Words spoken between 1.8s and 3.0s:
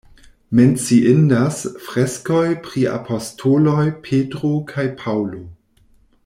freskoj pri